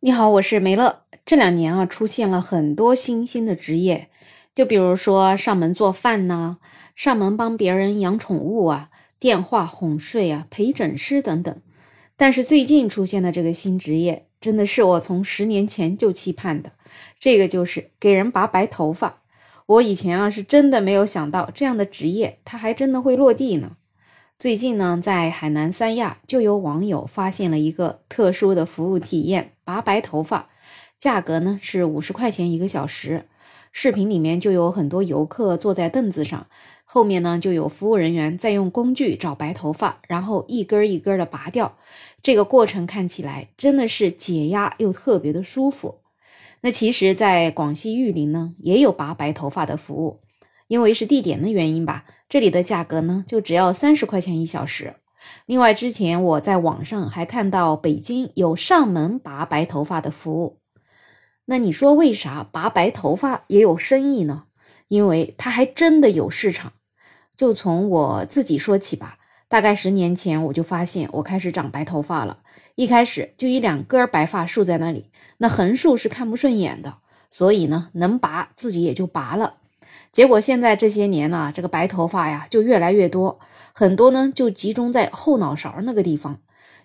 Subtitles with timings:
[0.00, 1.02] 你好，我是梅乐。
[1.26, 4.10] 这两年啊，出现了很多新兴的职业，
[4.54, 6.58] 就比如说上门做饭呐，
[6.94, 11.60] 上门帮别人养宠物啊，电话哄睡啊，陪诊师等等。
[12.16, 16.70] 但是最近出现的这个新职业，真的是我从十年前就期盼的，
[17.18, 19.22] 这个就是给人拔白头发。
[19.66, 23.72] 我以前啊，是真的没有想到这样的职业，它还真的会落地呢。
[24.38, 30.48] 最近呢，在海南三亚就有网友发现了一个特殊的服务体验——拔白头发，
[30.96, 33.24] 价格呢是五十块钱一个小时。
[33.72, 36.46] 视频里面就有很多游客坐在凳子上，
[36.84, 41.76] 后面呢就有服务人员在用工具找白头发，然后一根一根的拔掉。
[42.22, 45.96] 这个过程看起来真的是解压又特别的舒服。
[46.60, 50.20] 那其实，在广西玉林呢，也有拔白头发的服务。
[50.68, 54.94] 因为是地点的原因吧，这里的价格呢就只要三十块钱一小时。
[55.46, 60.60] 另外，之前我在网上还看到北京有上门拔白头发的服务。
[61.46, 64.44] 那你说为啥拔白头发也有生意呢？
[64.86, 66.74] 因为它还真的有市场。
[67.36, 72.38] 就从我自己说起吧，大概十年前我就发现我开始长白头发了，
[72.74, 76.98] 一开始就一两根白发竖在那里，那横竖是看不顺眼的，
[77.30, 79.56] 所以呢，能拔自己也就拔了。
[80.12, 83.38] 结果现在这些年呢，这个白头发呀就越来越多，
[83.72, 86.38] 很多呢就集中在后脑勺那个地方。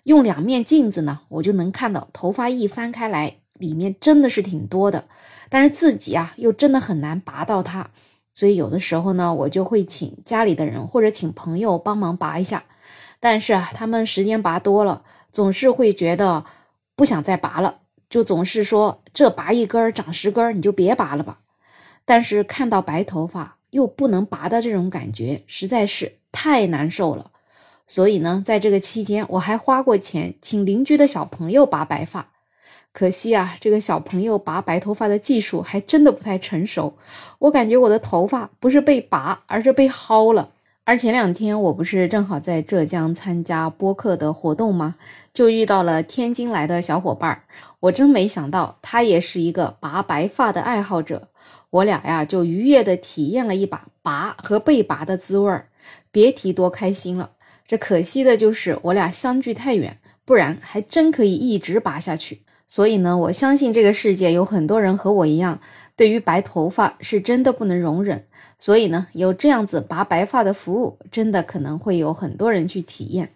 [0.04, 5.06] 用两面镜子呢，我就能看到头发一翻开来，里面真的是挺多的。
[5.48, 7.90] 但是自己啊又真的很难拔到它，
[8.34, 12.64] 所以有的时候呢，我就会请家里的人或者请朋友帮忙拔一下。
[13.18, 16.44] 但是啊，他们时间拔多了，总是会觉得
[16.94, 17.78] 不想再拔了，
[18.10, 21.38] 就总是说这拔一根长十根，你就别拔了吧。
[22.04, 27.30] 但是看到白头发又不能拔的这种感觉实在是太难受了，
[27.86, 32.28] 所以呢，在这个期间我还花过钱请邻居的小朋友拔白发。
[32.92, 36.96] 可惜啊，这个小朋友拔白头发的技术还真的不太成熟，
[37.40, 40.50] 我感觉我的头发不是被拔，而是被薅了。
[40.84, 44.94] 而前两天我不是正好在浙江参加播客的活动吗？
[45.32, 47.42] 就遇到了天津来的小伙伴，
[47.80, 51.28] 我真没想到他也是一个拔白发的爱好者。
[51.74, 55.66] 我俩呀，就愉悦地体验了一把拔和被拔的滋味儿，
[56.12, 57.32] 别提多开心了。
[57.66, 62.42] 这可惜的就是我俩相距太远，不然还真可以一直拔下去。
[62.68, 65.60] 所以呢，我相信这个世界有很多人和我一样，
[65.96, 68.24] 对于白头发是真的不能容忍。
[68.60, 73.30] 所以呢，有这样子拔白发的服务，真的可能会有很多人去体验。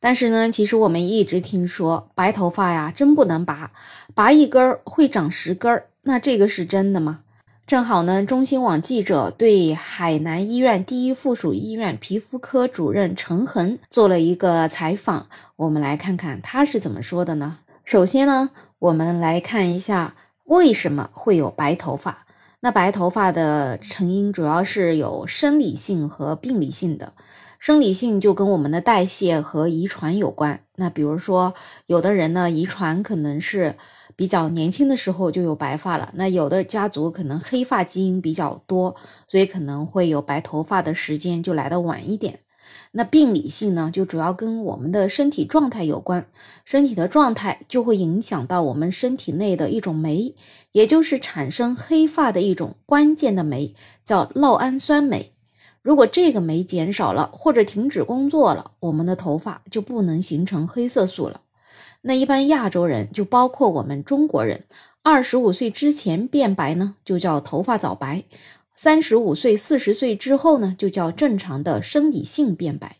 [0.00, 3.70] 但是呢，其实我们一直听说白头发呀，真不能拔，
[4.12, 7.20] 拔一根儿会长十根儿，那这个是真的吗？
[7.66, 17.58] 正好呢，中新网记者对海南医院第一附属医院皮肤科主任陈恒做了一个采访，我们来看看他是怎么说的呢？
[17.84, 22.26] 首先呢，我们来看一下为什么会有白头发。
[22.60, 27.14] 那白头发的成因主要是有生理性和病理性的。
[27.58, 30.60] 生理性就跟我们的代谢和遗传有关。
[30.76, 31.52] 那比如说，
[31.86, 33.74] 有的人呢，遗传可能是。
[34.16, 38.96] 比较年轻的时候就有白发了，那有的家族可能黑发基因比较多，
[39.28, 42.40] 所以可能会有白头发的时间就来的晚一点。
[42.92, 46.26] 那病理性呢，就主要跟我们的身体状态有关，
[46.64, 50.34] 身体的状态就会影响到我们身体内的一种酶，
[50.72, 55.32] 也就是产生黑发的一种关键的酶，叫酪氨酸酶。
[55.82, 61.42] 如果这个酶减少了或者停止工作了，我们的头发就不能形成黑色素了。
[62.08, 64.62] 那一般亚洲人，就包括我们中国人，
[65.02, 68.22] 二十五岁之前变白呢，就叫头发早白；
[68.76, 72.98] 三十五岁、四十岁之后呢，就叫正常的生理性变白。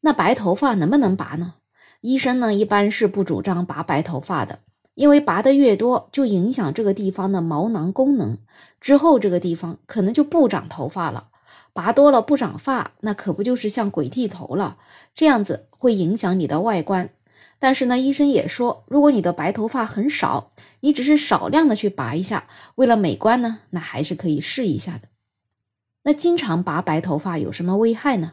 [0.00, 1.54] 那白头发能不能拔呢？
[2.00, 4.58] 医生呢一般是不主张拔白头发的，
[4.94, 8.38] 因为拔的越多，就影响这个地方的毛囊功能，
[8.80, 11.28] 之后这个地方可能就不长头发了。
[11.72, 14.78] 拔多了不长发，那可不就是像鬼剃头了？
[15.14, 17.10] 这样子会影响你的外观。
[17.58, 22.46] 但是呢，医生也说，如果你的白头发很少，你只是少量的去拔一下，
[22.76, 25.08] 为了美观呢，那还是可以试一下的。
[26.04, 28.32] 那经常拔白头发有什么危害呢？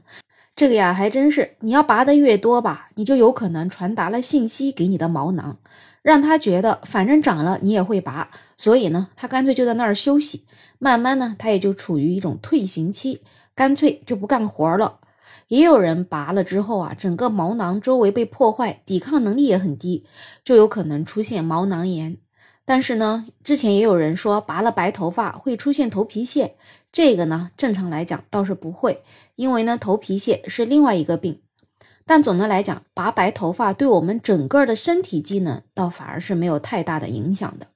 [0.56, 5.58] 这个呀，还真是，你要拔的越多吧，你就有可能传达了信息给你的毛囊，
[6.02, 10.46] 让他觉得反正长了你也会拔，所以呢，他干脆就在那儿休息，
[10.80, 13.22] 慢慢呢，他也就处于一种退行期，
[13.54, 15.00] 干脆就不干活了。
[15.48, 20.06] 也有人拔了之后啊，整个毛囊周围被破坏，抵抗能力也很低，
[20.44, 22.18] 就有可能出现毛囊炎。
[22.66, 26.56] 但是呢，之前也有人说拔了白头发会出现头皮屑，
[26.92, 29.04] 这个呢，正常来讲倒是不会，
[29.36, 31.42] 因为呢，头皮屑是另外一个病。
[32.08, 37.68] 但总的来讲，拔白头发对我们整个的身体机能倒反而是没有太大的影响的。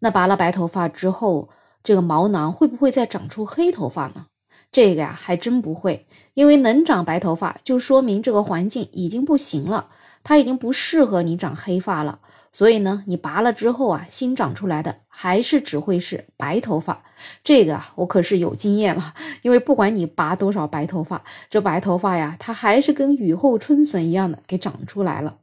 [0.00, 1.48] 那拔了白头发之后，
[1.84, 4.26] 这个毛囊会不会再长出黑头发呢？
[4.72, 9.90] 这个呀，还真不会，因为能长白头发，就说明这个环境已经不行了，
[10.24, 12.20] 它已经不适合你长黑发了。
[12.54, 17.02] 所以呢，你拔了之后啊，新长出来的还是只会是白头发。
[17.44, 25.36] 这个啊，我可是有经验了，因为不管你拔多少白头发，这白头发呀，它还是跟雨后春笋一样的给长出来了。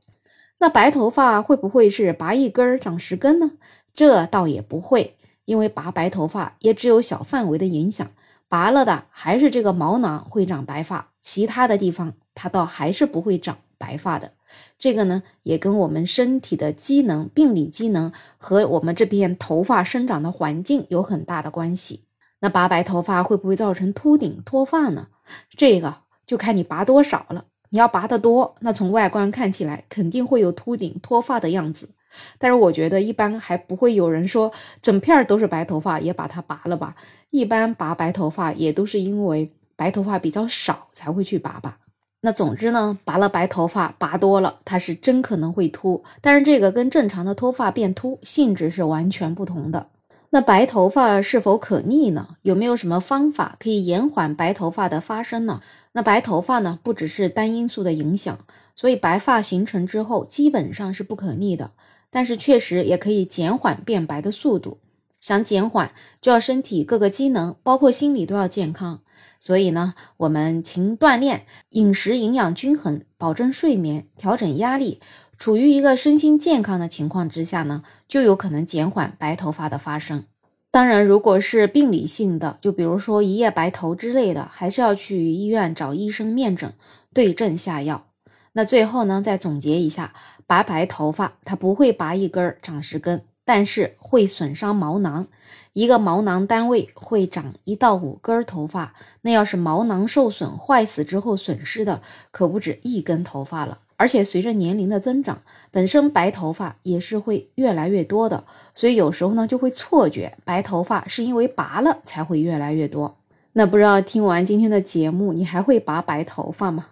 [0.59, 3.51] 那白头发会不会是拔一根长十根呢？
[3.93, 5.15] 这倒也不会，
[5.45, 8.11] 因为拔白头发也只有小范围的影响，
[8.49, 14.33] 拔了的还是这个毛囊会长白发，其他的地方它倒还是不会长白发的。
[14.79, 22.05] 这个呢，也跟我们身体的机能、病理机能和我们这片头发生长的环境有很大的关系。
[22.39, 25.09] 那拔白头发会不会造成秃顶脱发呢？
[25.51, 27.45] 这个就看你拔多少了。
[27.69, 31.91] 你要拔得多，那从外观看起来肯定会有秃顶脱发的样子。
[32.37, 34.51] 但是我觉得一般还不会有人说
[34.81, 36.95] 整片都是白头发也把它拔了吧。
[37.29, 41.77] 一般拔白头发也都是因为白头发比较少才会去拔吧。
[42.21, 46.03] 那总之呢，拔了白头发拔多了，它是真可能会秃。
[46.19, 49.87] 但是这个跟正常的脱发变秃性质是完全不同的。
[50.31, 52.35] 那白头发是否可逆呢？
[52.41, 55.61] 有没有什么方法可以延缓白头发的发生呢？
[55.93, 58.37] 那白头发呢，不只是单因素的影响，
[58.75, 61.71] 所以白发形成之后基本上是不可逆的。
[62.09, 64.79] 但是确实也可以减缓变白的速度。
[65.19, 65.91] 想减缓，
[66.21, 69.01] 就要身体各个机能，包括心理都要健康。
[69.37, 75.01] 所以呢，我们勤锻炼，饮食营养均衡，保证睡眠，调整压力，
[75.37, 80.23] 处于一个身心健康的情况之下呢，就有可能减缓白头发的发生。
[80.71, 86.73] 当然，如果是病理性的，就比如说一夜白头之类的，还是要去医院找医生面诊，
[87.13, 88.05] 对症下药。
[88.53, 90.13] 那最后呢，再总结一下，
[90.49, 95.27] 拔白头发它不会拔一根长十根，但是会损伤毛囊，
[95.73, 98.95] 一个毛囊单位会长一到五根头发。
[99.21, 102.01] 那要是毛囊受损坏死之后损失的
[102.31, 108.43] 可不止一根头发了，而且随着年龄的增长，本身白头发也是会越来越多的，
[108.73, 113.18] 所以有时候呢就会错觉白头发是因为拔了才会越来越多。
[113.59, 116.85] 那不知道听完今天的节目，你还会拔白头发吗？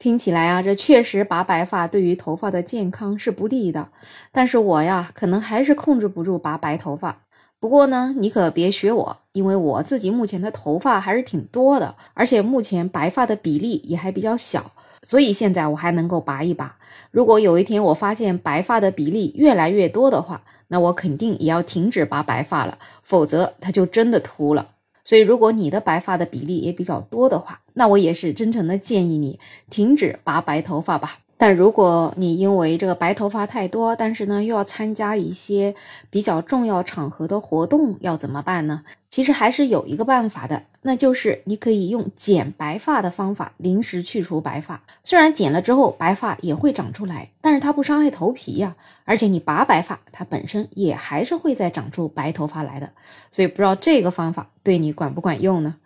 [0.00, 3.90] 听起来啊，这确实拔白发对于头发的健康是不利的。
[4.32, 7.20] 但是我呀，可能还是控制不住拔白头发。
[7.60, 14.72] 不过呢，你可别学我，因为我自己目前的头发还是挺多的，而且目前白发的比例也还比较小，
[15.04, 16.74] 所以现在我还能够拔一拔。
[17.12, 24.70] 如果有一天我发现白发的比例越来越多的话，那我肯定也要停止拔白发了，否则它就真的秃了。
[25.08, 29.40] 所以，如果你的白发的比例也比较多的话，那我也是真诚的建议你
[29.70, 31.20] 停止拔白头发吧。
[31.38, 35.74] 但如果你因为这个白头发太多，但是呢又要参加一些
[36.10, 38.82] 比较重要场合的活动，要怎么办呢？
[39.08, 44.82] 其实还是有一个办法的，那就是你可以用剪白发的方法临时去除白发。
[45.02, 48.74] 虽然剪了之后白发也会长出来，但是它不伤害头皮呀。
[49.04, 52.90] 而且你拔白发，它本身也还是会再长出白头发来的。
[53.30, 55.76] 所以不知道这个方法对你管不管用呢？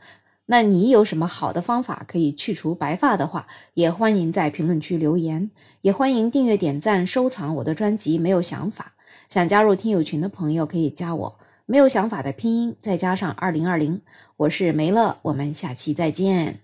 [0.52, 5.50] 那你有什么好的方法可以去除白发的话，也欢迎在评论区留言，
[5.81, 8.19] 也欢迎订阅、点赞、收藏我的专辑。
[8.19, 8.93] 没有想法，
[9.31, 11.38] 想加入听友群的朋友可以加我。
[11.65, 14.03] 没有想法的拼音再加上二零二零，
[14.36, 16.60] 我是梅乐，我们下期再见。